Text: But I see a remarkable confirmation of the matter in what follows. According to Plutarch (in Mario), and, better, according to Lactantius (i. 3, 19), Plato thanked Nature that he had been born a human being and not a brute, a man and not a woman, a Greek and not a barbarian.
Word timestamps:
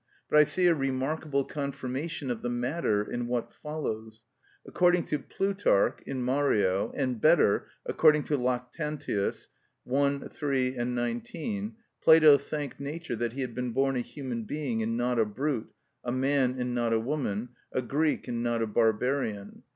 But 0.31 0.39
I 0.39 0.45
see 0.45 0.65
a 0.65 0.73
remarkable 0.73 1.43
confirmation 1.45 2.31
of 2.31 2.41
the 2.41 2.49
matter 2.49 3.03
in 3.07 3.27
what 3.27 3.53
follows. 3.53 4.23
According 4.65 5.03
to 5.03 5.19
Plutarch 5.19 5.99
(in 6.07 6.23
Mario), 6.23 6.91
and, 6.95 7.21
better, 7.21 7.67
according 7.85 8.23
to 8.23 8.35
Lactantius 8.35 9.49
(i. 9.87 10.19
3, 10.27 10.71
19), 10.75 11.75
Plato 12.03 12.39
thanked 12.39 12.79
Nature 12.79 13.15
that 13.15 13.33
he 13.33 13.41
had 13.41 13.53
been 13.53 13.73
born 13.73 13.95
a 13.95 13.99
human 13.99 14.43
being 14.45 14.81
and 14.81 14.97
not 14.97 15.19
a 15.19 15.25
brute, 15.27 15.71
a 16.03 16.11
man 16.11 16.55
and 16.57 16.73
not 16.73 16.93
a 16.93 16.99
woman, 16.99 17.49
a 17.71 17.83
Greek 17.83 18.27
and 18.27 18.41
not 18.41 18.63
a 18.63 18.65
barbarian. 18.65 19.61